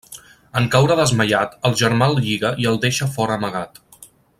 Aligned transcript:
En 0.61 0.69
caure 0.75 0.95
desmaiat, 0.99 1.53
el 1.69 1.77
germà 1.83 2.09
el 2.13 2.19
lliga 2.25 2.55
i 2.65 2.69
el 2.75 2.83
deixa 2.87 3.13
fora 3.19 3.41
amagat. 3.41 3.83